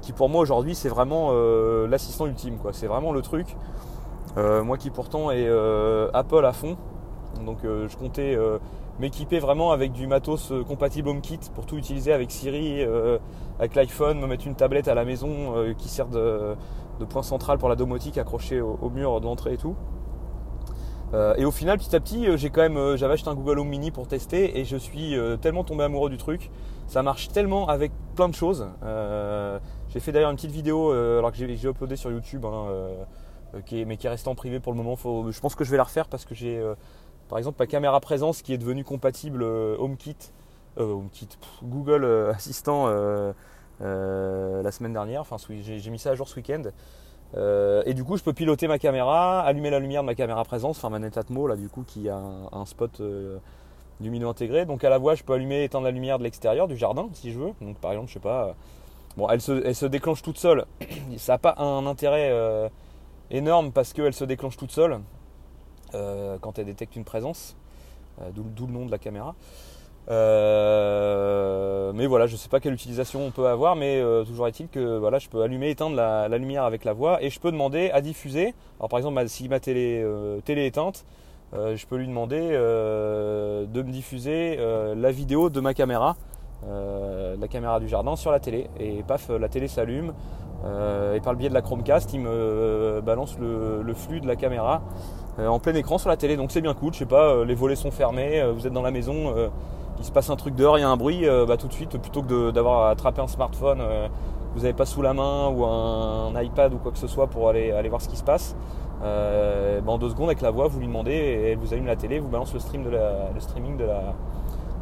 qui 0.00 0.12
pour 0.12 0.28
moi 0.28 0.40
aujourd'hui 0.40 0.74
c'est 0.74 0.88
vraiment 0.88 1.32
l'assistant 1.86 2.26
ultime. 2.26 2.58
C'est 2.72 2.86
vraiment 2.86 3.12
le 3.12 3.22
truc. 3.22 3.56
Euh, 4.36 4.62
moi 4.62 4.76
qui 4.76 4.90
pourtant 4.90 5.30
est 5.30 5.46
euh, 5.48 6.10
Apple 6.12 6.44
à 6.44 6.52
fond, 6.52 6.76
donc 7.44 7.64
euh, 7.64 7.88
je 7.88 7.96
comptais 7.96 8.38
m'équiper 9.00 9.38
vraiment 9.38 9.72
avec 9.72 9.92
du 9.92 10.06
matos 10.06 10.52
compatible 10.66 11.08
HomeKit 11.08 11.40
pour 11.54 11.66
tout 11.66 11.76
utiliser 11.76 12.12
avec 12.12 12.30
Siri, 12.30 12.84
avec 13.58 13.74
l'iPhone, 13.74 14.18
me 14.20 14.26
mettre 14.26 14.46
une 14.46 14.56
tablette 14.56 14.88
à 14.88 14.94
la 14.94 15.04
maison 15.04 15.54
qui 15.76 15.88
sert 15.88 16.08
de, 16.08 16.56
point 17.08 17.22
central 17.22 17.58
pour 17.58 17.68
la 17.68 17.76
domotique 17.76 18.18
accrochée 18.18 18.60
au, 18.60 18.90
mur 18.90 19.20
d'entrée 19.20 19.54
et 19.54 19.56
tout. 19.56 19.76
Et 21.14 21.44
au 21.44 21.50
final, 21.50 21.78
petit 21.78 21.94
à 21.96 22.00
petit, 22.00 22.26
j'ai 22.36 22.50
quand 22.50 22.60
même, 22.60 22.96
j'avais 22.96 23.14
acheté 23.14 23.28
un 23.28 23.34
Google 23.34 23.58
Home 23.60 23.68
Mini 23.68 23.90
pour 23.90 24.06
tester 24.08 24.58
et 24.58 24.64
je 24.64 24.76
suis 24.76 25.16
tellement 25.40 25.64
tombé 25.64 25.84
amoureux 25.84 26.10
du 26.10 26.18
truc. 26.18 26.50
Ça 26.86 27.02
marche 27.02 27.28
tellement 27.28 27.68
avec 27.68 27.92
plein 28.14 28.28
de 28.28 28.34
choses. 28.34 28.66
j'ai 29.88 30.00
fait 30.00 30.12
d'ailleurs 30.12 30.30
une 30.30 30.36
petite 30.36 30.50
vidéo 30.50 30.90
alors 30.90 31.32
que 31.32 31.38
j'ai 31.38 31.68
uploadé 31.68 31.96
sur 31.96 32.10
YouTube. 32.10 32.44
Hein, 32.44 33.04
euh, 33.54 33.84
mais 33.86 33.96
qui 33.96 34.06
est 34.06 34.10
resté 34.10 34.28
en 34.28 34.34
privé 34.34 34.60
pour 34.60 34.72
le 34.72 34.78
moment. 34.78 34.96
je 34.96 35.40
pense 35.40 35.54
que 35.54 35.64
je 35.64 35.70
vais 35.70 35.76
la 35.76 35.84
refaire 35.84 36.08
parce 36.08 36.24
que 36.24 36.34
j'ai 36.34 36.58
euh, 36.58 36.74
par 37.28 37.38
exemple 37.38 37.56
ma 37.58 37.66
caméra 37.66 37.98
présence 38.00 38.42
qui 38.42 38.52
est 38.52 38.58
devenue 38.58 38.84
compatible 38.84 39.42
euh, 39.42 39.76
HomeKit, 39.78 40.16
HomeKit 40.76 41.28
Google 41.62 42.04
Assistant 42.34 42.86
la 43.80 44.72
semaine 44.72 44.92
dernière. 44.92 45.20
Enfin, 45.20 45.36
j'ai 45.60 45.90
mis 45.90 45.98
ça 45.98 46.10
à 46.10 46.14
jour 46.14 46.28
ce 46.28 46.36
week-end. 46.36 46.62
Et 47.36 47.94
du 47.94 48.04
coup, 48.04 48.16
je 48.16 48.22
peux 48.22 48.32
piloter 48.32 48.68
ma 48.68 48.78
caméra, 48.78 49.40
allumer 49.40 49.70
la 49.70 49.78
lumière 49.78 50.02
de 50.02 50.06
ma 50.06 50.14
caméra 50.14 50.44
présence, 50.44 50.78
enfin 50.78 50.88
ma 50.88 50.98
Netatmo 50.98 51.46
là 51.46 51.56
du 51.56 51.68
coup 51.68 51.84
qui 51.86 52.08
a 52.08 52.18
un, 52.52 52.64
spot 52.64 53.02
lumineux 54.00 54.26
intégré. 54.26 54.64
Donc 54.64 54.82
à 54.84 54.88
la 54.88 54.98
voix, 54.98 55.14
je 55.14 55.22
peux 55.22 55.34
allumer 55.34 55.60
et 55.60 55.64
éteindre 55.64 55.84
la 55.84 55.90
lumière 55.90 56.18
de 56.18 56.24
l'extérieur 56.24 56.68
du 56.68 56.76
jardin 56.76 57.08
si 57.12 57.32
je 57.32 57.38
veux. 57.38 57.52
Donc 57.60 57.76
par 57.78 57.92
exemple, 57.92 58.08
je 58.08 58.14
sais 58.14 58.20
pas. 58.20 58.54
Bon, 59.16 59.28
elle 59.28 59.40
se, 59.40 59.64
elle 59.64 59.74
se 59.74 59.86
déclenche 59.86 60.22
toute 60.22 60.38
seule. 60.38 60.64
Ça 61.18 61.32
n'a 61.34 61.38
pas 61.38 61.54
un 61.58 61.86
intérêt 61.86 62.32
énorme 63.30 63.72
parce 63.72 63.92
qu'elle 63.92 64.14
se 64.14 64.24
déclenche 64.24 64.56
toute 64.56 64.72
seule 64.72 65.00
euh, 65.94 66.38
quand 66.40 66.58
elle 66.58 66.66
détecte 66.66 66.96
une 66.96 67.04
présence, 67.04 67.56
euh, 68.20 68.30
d'où 68.32 68.66
le 68.66 68.72
nom 68.72 68.86
de 68.86 68.90
la 68.90 68.98
caméra. 68.98 69.34
Euh, 70.10 71.92
mais 71.94 72.06
voilà, 72.06 72.26
je 72.26 72.32
ne 72.32 72.38
sais 72.38 72.48
pas 72.48 72.60
quelle 72.60 72.72
utilisation 72.72 73.26
on 73.26 73.30
peut 73.30 73.46
avoir, 73.46 73.76
mais 73.76 74.02
toujours 74.26 74.48
est-il 74.48 74.68
que 74.68 74.98
voilà, 74.98 75.18
je 75.18 75.28
peux 75.28 75.42
allumer, 75.42 75.70
éteindre 75.70 75.96
la, 75.96 76.28
lumière 76.38 76.64
avec 76.64 76.84
la 76.84 76.92
voix 76.92 77.22
et 77.22 77.30
je 77.30 77.40
peux 77.40 77.50
demander 77.50 77.90
à 77.92 78.00
diffuser. 78.00 78.54
Alors 78.78 78.88
par 78.88 78.98
exemple, 78.98 79.22
si 79.28 79.48
ma 79.48 79.60
télé, 79.60 80.04
télé 80.44 80.62
est 80.62 80.68
éteinte, 80.68 81.04
je 81.52 81.86
peux 81.86 81.96
lui 81.96 82.06
demander 82.06 82.40
de 82.40 83.82
me 83.82 83.90
diffuser 83.90 84.58
la 84.96 85.10
vidéo 85.10 85.50
de 85.50 85.60
ma 85.60 85.74
caméra, 85.74 86.16
la 86.66 87.48
caméra 87.48 87.80
du 87.80 87.88
jardin 87.88 88.16
sur 88.16 88.30
la 88.30 88.40
télé. 88.40 88.68
Et 88.80 89.02
paf, 89.02 89.28
la 89.28 89.48
télé 89.48 89.68
s'allume, 89.68 90.14
euh, 90.64 91.14
et 91.14 91.20
par 91.20 91.32
le 91.32 91.38
biais 91.38 91.48
de 91.48 91.54
la 91.54 91.62
Chromecast, 91.62 92.12
il 92.12 92.20
me 92.20 92.30
euh, 92.30 93.00
balance 93.00 93.38
le, 93.38 93.94
flux 93.94 94.20
de 94.20 94.26
la 94.26 94.36
caméra 94.36 94.82
euh, 95.38 95.46
en 95.46 95.58
plein 95.58 95.74
écran 95.74 95.98
sur 95.98 96.08
la 96.08 96.16
télé. 96.16 96.36
Donc 96.36 96.50
c'est 96.50 96.60
bien 96.60 96.74
cool. 96.74 96.92
Je 96.92 96.98
sais 96.98 97.06
pas, 97.06 97.44
les 97.44 97.54
volets 97.54 97.76
sont 97.76 97.90
fermés, 97.90 98.42
vous 98.52 98.66
êtes 98.66 98.72
dans 98.72 98.82
la 98.82 98.90
maison, 98.90 99.34
il 99.98 100.04
se 100.04 100.12
passe 100.12 100.30
un 100.30 100.36
truc 100.36 100.54
dehors, 100.54 100.78
il 100.78 100.82
y 100.82 100.84
a 100.84 100.88
un 100.88 100.96
bruit, 100.96 101.24
bah, 101.46 101.56
tout 101.56 101.68
de 101.68 101.72
suite, 101.72 101.98
plutôt 101.98 102.22
que 102.22 102.50
d'avoir 102.50 102.88
attrapé 102.88 103.20
un 103.20 103.26
smartphone, 103.26 103.82
vous 104.54 104.60
n'avez 104.60 104.72
pas 104.72 104.86
sous 104.86 105.02
la 105.02 105.12
main 105.12 105.48
ou 105.48 105.64
un, 105.64 106.40
iPad 106.40 106.72
ou 106.72 106.78
quoi 106.78 106.92
que 106.92 106.98
ce 106.98 107.06
soit 107.06 107.26
pour 107.26 107.48
aller, 107.48 107.72
voir 107.88 108.00
ce 108.00 108.08
qui 108.08 108.16
se 108.16 108.24
passe. 108.24 108.56
Bah, 109.00 109.82
en 109.86 109.98
deux 109.98 110.10
secondes 110.10 110.28
avec 110.28 110.40
la 110.40 110.50
voix, 110.50 110.68
vous 110.68 110.78
lui 110.80 110.86
demandez 110.86 111.12
et 111.12 111.50
elle 111.52 111.58
vous 111.58 111.72
allume 111.72 111.86
la 111.86 111.96
télé, 111.96 112.18
vous 112.18 112.28
balance 112.28 112.52
le 112.54 112.60
streaming 112.60 112.90
de 112.90 113.84
la, 113.84 114.14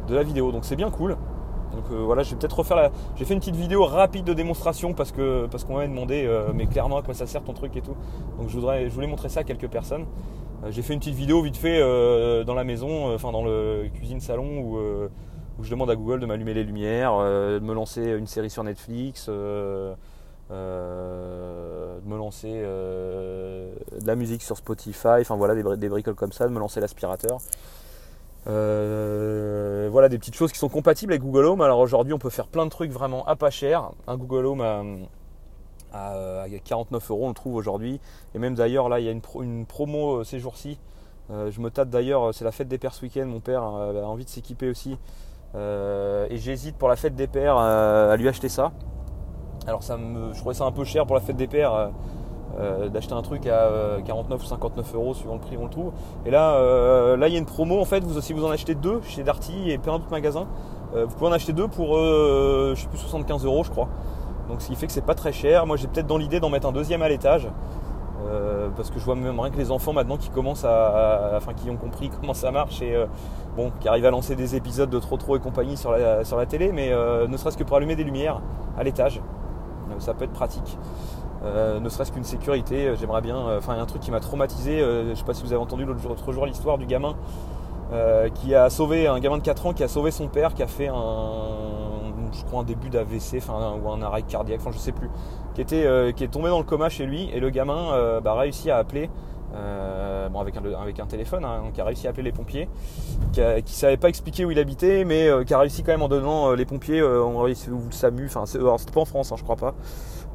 de 0.07 0.15
la 0.15 0.23
vidéo. 0.23 0.51
Donc 0.51 0.65
c'est 0.65 0.75
bien 0.75 0.91
cool. 0.91 1.17
Donc 1.73 1.91
voilà, 1.91 2.23
je 2.23 2.31
vais 2.31 2.37
peut-être 2.37 2.59
refaire 2.59 2.77
la. 2.77 2.91
J'ai 3.15 3.25
fait 3.25 3.33
une 3.33 3.39
petite 3.39 3.55
vidéo 3.55 3.85
rapide 3.85 4.25
de 4.25 4.33
démonstration 4.33 4.93
parce 4.93 5.11
que 5.11 5.47
parce 5.47 5.63
qu'on 5.63 5.75
m'avait 5.75 5.87
demandé, 5.87 6.29
mais 6.53 6.65
clairement 6.67 6.97
à 6.97 7.01
quoi 7.01 7.13
ça 7.13 7.27
sert 7.27 7.43
ton 7.43 7.53
truc 7.53 7.75
et 7.75 7.81
tout. 7.81 7.95
Donc 8.39 8.49
je 8.49 8.55
voudrais, 8.55 8.89
je 8.89 8.93
voulais 8.93 9.07
montrer 9.07 9.29
ça 9.29 9.41
à 9.41 9.43
quelques 9.43 9.67
personnes. 9.67 10.05
J'ai 10.69 10.81
fait 10.81 10.93
une 10.93 10.99
petite 10.99 11.15
vidéo 11.15 11.41
vite 11.41 11.57
fait 11.57 11.79
dans 12.45 12.53
la 12.53 12.63
maison, 12.63 13.13
enfin 13.13 13.31
dans 13.31 13.43
le 13.43 13.89
cuisine 13.93 14.19
salon 14.19 14.61
où, 14.61 15.63
je 15.63 15.69
demande 15.71 15.89
à 15.89 15.95
Google 15.95 16.19
de 16.19 16.25
m'allumer 16.25 16.53
les 16.53 16.63
lumières, 16.63 17.17
de 17.17 17.59
me 17.59 17.73
lancer 17.73 18.03
une 18.11 18.27
série 18.27 18.49
sur 18.49 18.63
Netflix. 18.63 19.29
Euh, 20.49 21.99
de 21.99 22.07
me 22.09 22.17
lancer 22.17 22.49
euh, 22.53 23.69
de 23.99 24.07
la 24.07 24.15
musique 24.15 24.41
sur 24.41 24.55
Spotify, 24.55 25.19
enfin 25.19 25.35
voilà, 25.35 25.55
des, 25.75 25.89
bricoles 25.89 26.15
comme 26.15 26.31
ça, 26.31 26.47
de 26.47 26.53
me 26.53 26.59
lancer 26.59 26.79
l'aspirateur. 26.79 27.39
Euh, 28.47 29.89
voilà 29.91 30.07
des 30.07 30.17
petites 30.17 30.35
choses 30.35 30.53
qui 30.53 30.59
sont 30.59 30.69
compatibles 30.69 31.11
avec 31.11 31.21
Google 31.21 31.45
Home. 31.45 31.59
Alors 31.59 31.79
aujourd'hui, 31.79 32.13
on 32.13 32.17
peut 32.17 32.29
faire 32.29 32.47
plein 32.47 32.63
de 32.63 32.69
trucs 32.69 32.91
vraiment 32.91 33.25
à 33.25 33.35
pas 33.35 33.49
cher. 33.49 33.91
Un 34.07 34.15
Google 34.15 34.45
Home 34.45 34.61
à, 34.61 34.83
49 35.91 37.11
euros, 37.11 37.25
on 37.25 37.29
le 37.29 37.33
trouve 37.33 37.55
aujourd'hui. 37.55 37.99
Et 38.35 38.39
même 38.39 38.55
d'ailleurs, 38.55 38.89
là, 38.89 38.99
il 38.99 39.05
y 39.05 39.09
a 39.09 39.11
une, 39.11 39.65
promo 39.65 40.23
ces 40.23 40.39
jours-ci. 40.39 40.79
je 41.29 41.59
me 41.59 41.69
tâte 41.69 41.89
d'ailleurs, 41.89 42.33
c'est 42.33 42.45
la 42.45 42.51
fête 42.51 42.67
des 42.67 42.77
pères 42.77 42.93
ce 42.93 43.03
week-end. 43.03 43.25
Mon 43.25 43.39
père 43.39 43.63
a 43.63 44.05
envie 44.05 44.25
de 44.25 44.29
s'équiper 44.29 44.69
aussi. 44.69 44.97
et 45.55 46.37
j'hésite 46.37 46.77
pour 46.77 46.89
la 46.89 46.95
fête 46.95 47.15
des 47.15 47.27
pères 47.27 47.57
à 47.57 48.15
lui 48.17 48.27
acheter 48.27 48.49
ça. 48.49 48.71
Alors 49.67 49.83
ça 49.83 49.97
me, 49.97 50.33
je 50.33 50.39
trouvais 50.39 50.55
ça 50.55 50.63
un 50.63 50.71
peu 50.71 50.85
cher 50.85 51.05
pour 51.05 51.15
la 51.15 51.21
fête 51.21 51.35
des 51.35 51.47
pères 51.47 51.73
euh, 51.73 51.87
euh, 52.57 52.89
d'acheter 52.89 53.13
un 53.13 53.21
truc 53.21 53.45
à 53.47 53.97
49 54.05 54.39
euh, 54.39 54.43
ou 54.43 54.47
59 54.47 54.95
euros 54.95 55.13
suivant 55.13 55.33
le 55.33 55.41
prix 55.41 55.57
on 55.57 55.65
le 55.65 55.69
trouve. 55.69 55.91
Et 56.25 56.31
là, 56.31 57.15
là 57.17 57.27
il 57.27 57.33
y 57.33 57.35
a 57.35 57.39
une 57.39 57.45
promo 57.45 57.79
en 57.79 57.85
fait. 57.85 58.01
Vous, 58.03 58.19
si 58.21 58.31
vous 58.31 58.45
en 58.45 58.49
achetez 58.49 58.75
deux 58.75 59.01
chez 59.01 59.23
Darty 59.23 59.69
et 59.69 59.77
plein 59.77 59.99
d'autres 59.99 60.09
magasins, 60.09 60.47
vous 60.93 61.13
pouvez 61.15 61.29
en 61.29 61.33
acheter 61.33 61.51
deux 61.51 61.67
pour 61.67 61.95
je 61.97 62.75
sais 62.75 62.87
plus 62.87 62.97
75 62.97 63.45
euros 63.45 63.63
je 63.63 63.71
crois. 63.71 63.89
Donc 64.47 64.61
ce 64.61 64.67
qui 64.67 64.75
fait 64.75 64.87
que 64.87 64.93
c'est 64.93 65.05
pas 65.05 65.15
très 65.15 65.31
cher. 65.31 65.65
Moi 65.65 65.77
j'ai 65.77 65.87
peut-être 65.87 66.07
dans 66.07 66.17
l'idée 66.17 66.39
d'en 66.39 66.49
mettre 66.49 66.67
un 66.67 66.71
deuxième 66.71 67.01
à 67.01 67.09
l'étage. 67.09 67.47
parce 68.75 68.89
que 68.89 68.99
je 68.99 69.05
vois 69.05 69.15
même 69.15 69.39
rien 69.39 69.51
que 69.51 69.57
les 69.57 69.71
enfants 69.71 69.93
maintenant 69.93 70.17
qui 70.17 70.29
commencent 70.29 70.65
à, 70.65 71.33
enfin 71.37 71.53
qui 71.53 71.69
ont 71.69 71.77
compris 71.77 72.09
comment 72.09 72.33
ça 72.33 72.51
marche 72.51 72.81
et 72.81 72.93
bon 73.55 73.71
qui 73.79 73.87
arrivent 73.87 74.05
à 74.05 74.11
lancer 74.11 74.35
des 74.35 74.55
épisodes 74.55 74.89
de 74.89 74.99
trop 74.99 75.15
trop 75.15 75.37
et 75.37 75.39
compagnie 75.39 75.77
sur 75.77 75.91
la, 75.91 76.45
télé 76.45 76.71
mais 76.73 76.91
ne 76.91 77.37
serait-ce 77.37 77.57
que 77.57 77.63
pour 77.63 77.77
allumer 77.77 77.95
des 77.95 78.03
lumières 78.03 78.41
à 78.77 78.83
l'étage 78.83 79.21
ça 79.99 80.13
peut 80.13 80.25
être 80.25 80.33
pratique. 80.33 80.77
Euh, 81.43 81.79
ne 81.79 81.89
serait-ce 81.89 82.11
qu'une 82.11 82.23
sécurité, 82.23 82.87
euh, 82.87 82.95
j'aimerais 82.95 83.21
bien. 83.21 83.37
Euh, 83.37 83.57
enfin, 83.59 83.77
un 83.79 83.85
truc 83.85 84.01
qui 84.01 84.11
m'a 84.11 84.19
traumatisé. 84.19 84.79
je 84.79 85.13
sais 85.15 85.23
pas 85.23 85.33
si 85.33 85.43
vous 85.43 85.53
avez 85.53 85.61
entendu 85.61 85.85
l'autre 85.85 85.99
jour, 85.99 86.15
jour 86.31 86.45
l'histoire 86.45 86.77
du 86.77 86.85
gamin 86.85 87.15
qui 88.35 88.53
a 88.53 88.69
sauvé 88.69 89.07
un 89.07 89.17
gamin 89.17 89.37
de 89.37 89.43
4 89.43 89.67
ans 89.67 89.73
qui 89.73 89.81
a 89.81 89.87
sauvé 89.87 90.11
son 90.11 90.27
père, 90.27 90.53
qui 90.53 90.61
a 90.61 90.67
fait 90.67 90.89
un, 90.89 90.93
je 92.33 92.43
crois 92.45 92.61
un 92.61 92.63
début 92.63 92.89
d'AVC, 92.89 93.41
ou 93.49 93.89
un 93.89 94.01
arrêt 94.01 94.23
cardiaque, 94.23 94.59
enfin 94.61 94.71
je 94.71 94.79
sais 94.79 94.91
plus, 94.91 95.09
qui 95.55 95.61
était, 95.61 96.13
qui 96.15 96.23
est 96.23 96.27
tombé 96.27 96.49
dans 96.49 96.59
le 96.59 96.65
coma 96.65 96.89
chez 96.89 97.05
lui 97.05 97.29
et 97.33 97.39
le 97.39 97.49
gamin 97.49 98.19
bah, 98.21 98.31
a 98.31 98.35
réussi 98.35 98.71
à 98.71 98.77
appeler. 98.77 99.09
bon, 99.53 100.39
avec 100.39 100.99
un, 100.99 101.05
téléphone, 101.05 101.45
hein, 101.45 101.63
qui 101.73 101.81
a 101.81 101.85
réussi 101.85 102.07
à 102.07 102.11
appeler 102.11 102.23
les 102.23 102.31
pompiers, 102.31 102.69
qui 103.33 103.41
ne 103.41 103.61
savait 103.65 103.97
pas 103.97 104.09
expliquer 104.09 104.45
où 104.45 104.51
il 104.51 104.59
habitait, 104.59 105.05
mais 105.05 105.29
qui 105.45 105.53
a 105.53 105.59
réussi 105.59 105.83
quand 105.83 105.91
même 105.91 106.03
en 106.03 106.09
donnant 106.09 106.53
les 106.53 106.65
pompiers, 106.65 107.01
réussi, 107.01 107.69
ou 107.69 107.81
le 107.85 107.91
SAMU, 107.91 108.25
enfin 108.25 108.45
c'était 108.45 108.63
pas 108.93 109.01
en 109.01 109.05
France, 109.05 109.31
hein, 109.31 109.35
je 109.37 109.43
crois 109.43 109.55
pas, 109.55 109.73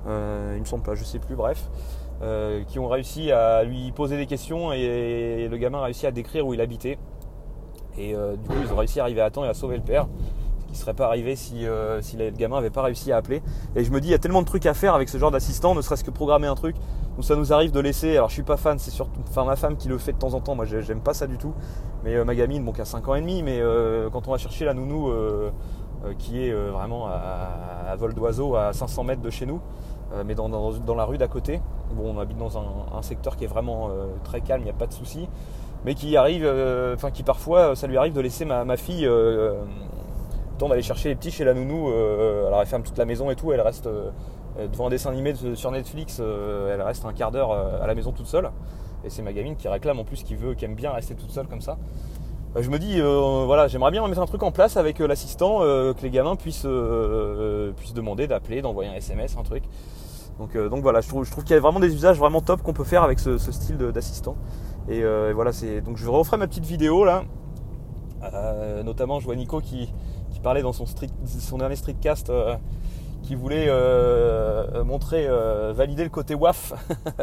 euh, 0.07 0.55
il 0.57 0.61
me 0.61 0.65
semble 0.65 0.83
pas, 0.83 0.95
je 0.95 1.05
sais 1.05 1.19
plus, 1.19 1.37
bref, 1.37 1.69
euh, 2.23 2.63
qui 2.65 2.79
ont 2.79 2.89
réussi 2.89 3.31
à 3.31 3.63
lui 3.65 3.93
poser 3.93 4.17
des 4.17 4.27
questions 4.27 4.73
et, 4.73 5.49
le 5.51 5.57
gamin 5.57 5.79
a 5.79 5.85
réussi 5.85 6.07
à 6.07 6.11
décrire 6.11 6.47
où 6.47 6.55
il 6.55 6.61
habitait. 6.61 6.99
Et 7.99 8.15
euh, 8.15 8.37
du 8.37 8.49
coup, 8.49 8.57
ils 8.63 8.73
ont 8.73 8.77
réussi 8.77 9.01
à 9.01 9.03
arriver 9.03 9.21
à 9.21 9.31
temps 9.31 9.45
et 9.45 9.49
à 9.49 9.55
sauver 9.55 9.77
le 9.77 9.83
père. 9.83 10.09
Qui 10.73 10.79
ne 10.79 10.83
serait 10.83 10.95
pas 10.95 11.07
arrivé 11.07 11.37
si, 11.37 11.67
si 12.01 12.17
le 12.17 12.31
gamin 12.31 12.57
n'avait 12.57 12.71
pas 12.71 12.83
réussi 12.83 13.13
à 13.13 13.19
appeler. 13.19 13.43
Et 13.77 13.85
je 13.85 13.91
me 13.91 14.01
dis, 14.01 14.09
il 14.09 14.11
y 14.13 14.15
a 14.15 14.19
tellement 14.19 14.41
de 14.41 14.47
trucs 14.47 14.67
à 14.67 14.75
faire 14.75 14.95
avec 14.95 15.09
ce 15.09 15.19
genre 15.19 15.31
d'assistant, 15.31 15.75
ne 15.75 15.83
serait-ce 15.83 16.03
que 16.03 16.11
programmer 16.11 16.47
un 16.47 16.55
truc 16.55 16.77
où 17.19 17.23
ça 17.23 17.37
nous 17.37 17.53
arrive 17.53 17.73
de 17.73 17.81
laisser. 17.81 18.17
Alors, 18.17 18.31
je 18.31 18.35
suis 18.35 18.43
pas 18.43 18.57
fan, 18.57 18.79
c'est 18.79 18.91
surtout 18.91 19.21
enfin, 19.29 19.45
ma 19.45 19.57
femme 19.57 19.77
qui 19.77 19.89
le 19.89 19.99
fait 19.99 20.13
de 20.13 20.19
temps 20.19 20.33
en 20.33 20.41
temps. 20.41 20.55
Moi, 20.55 20.65
j'aime 20.65 21.01
pas 21.01 21.13
ça 21.13 21.27
du 21.27 21.37
tout. 21.37 21.53
Mais 22.05 22.25
ma 22.25 22.35
gamine, 22.35 22.65
bon, 22.65 22.73
qui 22.73 22.81
a 22.81 22.87
5 22.87 23.07
ans 23.09 23.15
et 23.15 23.21
demi, 23.21 23.43
mais 23.43 23.61
quand 24.13 24.27
on 24.29 24.33
va 24.33 24.39
chercher 24.39 24.65
la 24.65 24.75
nounou 24.75 25.11
qui 26.19 26.43
est 26.43 26.53
vraiment 26.53 27.07
à 27.07 27.95
vol 27.97 28.15
d'oiseau 28.15 28.57
à 28.57 28.73
500 28.73 29.05
mètres 29.05 29.23
de 29.23 29.31
chez 29.31 29.47
nous, 29.47 29.61
euh, 30.15 30.25
mais 30.27 30.35
dans, 30.35 30.49
la 30.95 31.05
rue 31.05 31.19
d'à 31.19 31.29
côté. 31.29 31.61
Bon, 31.93 32.15
on 32.15 32.19
habite 32.19 32.37
dans 32.37 32.59
un, 32.59 33.03
secteur 33.03 33.37
qui 33.37 33.45
est 33.45 33.49
vraiment 33.49 33.89
euh, 33.89 34.07
très 34.25 34.41
calme, 34.41 34.63
il 34.63 34.65
n'y 34.65 34.71
a 34.71 34.75
pas 34.75 34.87
de 34.87 34.93
souci. 34.93 35.29
Mais 35.85 35.95
qui 35.95 36.17
arrive, 36.17 36.45
euh, 36.45 36.95
enfin 36.95 37.11
qui 37.11 37.23
parfois, 37.23 37.75
ça 37.75 37.87
lui 37.87 37.97
arrive 37.97 38.13
de 38.13 38.21
laisser 38.21 38.45
ma, 38.45 38.77
fille 38.77 39.05
le 39.05 39.57
d'aller 40.69 40.83
chercher 40.83 41.09
les 41.11 41.15
petits 41.15 41.31
chez 41.31 41.45
la 41.45 41.55
nounou. 41.55 41.89
alors 41.89 42.61
elle 42.61 42.67
ferme 42.67 42.83
toute 42.83 42.99
la 42.99 43.05
maison 43.05 43.31
et 43.31 43.37
tout, 43.37 43.53
elle 43.53 43.61
reste 43.61 43.89
devant 44.71 44.87
un 44.87 44.91
dessin 44.91 45.11
animé 45.11 45.35
sur 45.55 45.71
Netflix, 45.71 46.21
elle 46.21 46.83
reste 46.83 47.05
un 47.05 47.13
quart 47.13 47.31
d'heure 47.31 47.53
à 47.53 47.87
la 47.87 47.95
maison 47.95 48.13
toute 48.13 48.27
seule. 48.27 48.51
Et 49.05 49.11
c'est 49.11 49.23
ma 49.23 49.33
gamine 49.33 49.57
qui 49.57 49.67
réclame 49.67 49.99
en 49.99 50.05
plus, 50.05 50.23
qui 50.23 50.37
veut, 50.37 50.55
qui 50.55 50.65
aime 50.65 50.75
bien 50.75 50.93
rester 50.93 51.15
toute 51.15 51.31
seule 51.31 51.49
comme 51.49 51.61
ça. 51.61 51.77
je 52.57 52.69
me 52.71 52.79
dis, 52.79 53.01
voilà, 53.01 53.69
j'aimerais 53.69 53.91
bien 53.91 54.07
mettre 54.07 54.21
un 54.21 54.27
truc 54.27 54.43
en 54.43 54.53
place 54.53 54.77
avec 54.77 54.99
l'assistant, 54.99 55.61
que 55.61 56.03
les 56.03 56.11
gamins 56.11 56.37
puissent, 56.37 56.67
puissent 57.77 57.95
demander, 57.95 58.27
d'appeler, 58.27 58.63
d'envoyer 58.63 58.91
un 58.91 58.95
SMS, 58.95 59.37
un 59.39 59.43
truc. 59.43 59.65
Euh, 60.57 60.69
donc, 60.69 60.83
voilà, 60.83 61.01
je 61.01 61.09
trouve, 61.09 61.27
qu'il 61.45 61.51
y 61.51 61.55
a 61.55 61.61
vraiment 61.61 61.81
des 61.81 61.95
usages 61.95 62.19
vraiment 62.19 62.41
top 62.41 62.63
qu'on 62.63 62.73
peut 62.73 62.85
faire 62.85 63.03
avec 63.03 63.19
ce, 63.19 63.39
style 63.39 63.77
d'assistant. 63.77 64.37
Euh, 64.89 65.31
et, 65.31 65.33
voilà, 65.33 65.53
c'est 65.53 65.81
donc 65.81 65.97
je 65.97 66.09
referai 66.09 66.37
ma 66.37 66.47
petite 66.47 66.65
vidéo 66.65 67.05
là. 67.05 67.25
Euh, 68.35 68.83
notamment, 68.83 69.21
je 69.21 69.25
vois 69.25 69.37
Nico 69.37 69.61
qui, 69.61 69.93
parlait 70.43 70.63
dans 70.63 70.73
son, 70.73 70.85
son 71.27 71.59
dernier 71.59 71.77
streetcast 71.77 72.33
qui 73.23 73.35
voulait 73.35 73.69
montrer, 74.85 75.29
valider 75.73 76.05
le 76.05 76.11
côté 76.11 76.35
WAF, 76.35 76.73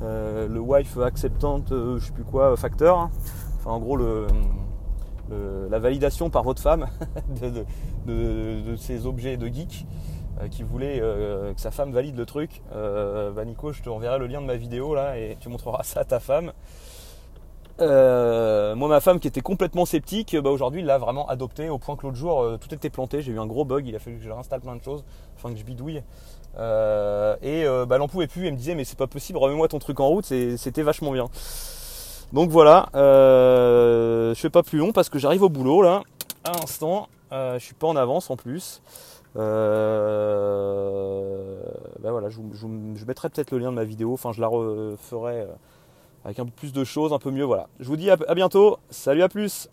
le 0.00 0.58
wife 0.58 0.98
acceptante, 0.98 1.68
je 1.70 2.04
sais 2.04 2.12
plus 2.12 2.24
quoi, 2.24 2.56
facteur. 2.56 3.08
Enfin, 3.58 3.70
en 3.70 3.78
gros, 3.78 3.96
le, 3.96 4.26
la 5.70 5.78
validation 5.78 6.30
par 6.30 6.42
votre 6.42 6.60
femme 6.60 6.88
de, 8.06 8.76
ces 8.76 9.06
objets 9.06 9.36
de 9.36 9.46
geek. 9.46 9.86
Euh, 10.40 10.48
qui 10.48 10.62
voulait 10.62 10.98
euh, 11.00 11.52
que 11.52 11.60
sa 11.60 11.70
femme 11.70 11.92
valide 11.92 12.16
le 12.16 12.24
truc. 12.24 12.62
Euh, 12.74 13.30
bah 13.32 13.44
Nico, 13.44 13.72
je 13.72 13.82
te 13.82 13.90
enverrai 13.90 14.18
le 14.18 14.26
lien 14.26 14.40
de 14.40 14.46
ma 14.46 14.56
vidéo 14.56 14.94
là 14.94 15.18
et 15.18 15.36
tu 15.38 15.50
montreras 15.50 15.82
ça 15.82 16.00
à 16.00 16.04
ta 16.04 16.20
femme. 16.20 16.52
Moi, 17.78 18.88
ma 18.88 19.00
femme 19.00 19.20
qui 19.20 19.28
était 19.28 19.40
complètement 19.40 19.84
sceptique, 19.84 20.36
bah, 20.36 20.50
aujourd'hui, 20.50 20.82
l'a 20.82 20.98
vraiment 20.98 21.28
adopté 21.28 21.68
au 21.68 21.78
point 21.78 21.96
que 21.96 22.06
l'autre 22.06 22.16
jour, 22.16 22.58
tout 22.60 22.74
était 22.74 22.90
planté. 22.90 23.22
J'ai 23.22 23.32
eu 23.32 23.38
un 23.38 23.46
gros 23.46 23.64
bug. 23.64 23.86
Il 23.86 23.94
a 23.96 23.98
fallu 23.98 24.18
que 24.18 24.24
je 24.24 24.30
réinstalle 24.30 24.60
plein 24.60 24.76
de 24.76 24.82
choses, 24.82 25.04
enfin 25.36 25.50
que 25.52 25.58
je 25.58 25.64
bidouille. 25.64 25.96
et 25.96 26.02
bah, 26.54 27.42
elle 27.42 27.98
n'en 27.98 28.08
pouvait 28.08 28.26
plus. 28.26 28.46
Elle 28.46 28.52
me 28.52 28.58
disait, 28.58 28.74
mais 28.74 28.84
c'est 28.84 28.98
pas 28.98 29.06
possible, 29.06 29.38
remets-moi 29.38 29.68
ton 29.68 29.78
truc 29.78 30.00
en 30.00 30.08
route. 30.08 30.24
C'était 30.24 30.82
vachement 30.82 31.12
bien. 31.12 31.28
Donc 32.32 32.50
voilà, 32.50 32.88
je 32.94 34.34
fais 34.36 34.50
pas 34.50 34.62
plus 34.62 34.78
long 34.78 34.92
parce 34.92 35.08
que 35.08 35.18
j'arrive 35.18 35.42
au 35.42 35.48
boulot 35.48 35.82
là, 35.82 36.02
à 36.44 36.52
l'instant. 36.52 37.08
je 37.30 37.58
suis 37.58 37.74
pas 37.74 37.86
en 37.86 37.96
avance 37.96 38.30
en 38.30 38.36
plus. 38.36 38.80
Euh, 39.36 40.52
ben 42.00 42.10
voilà, 42.10 42.28
je, 42.28 42.40
mettrai 43.06 43.30
peut-être 43.30 43.50
le 43.52 43.58
lien 43.58 43.70
de 43.70 43.76
ma 43.76 43.84
vidéo, 43.84 44.12
enfin 44.12 44.32
je 44.32 44.40
la 44.40 44.48
referai 44.48 45.42
euh, 45.42 45.46
avec 46.24 46.38
un 46.38 46.44
peu 46.44 46.50
plus 46.50 46.72
de 46.72 46.84
choses, 46.84 47.12
un 47.12 47.18
peu 47.18 47.30
mieux. 47.30 47.44
Voilà. 47.44 47.68
Je 47.80 47.86
vous 47.86 47.96
dis 47.96 48.10
à 48.10 48.34
bientôt, 48.34 48.78
salut 48.90 49.22
à 49.22 49.28
plus 49.28 49.68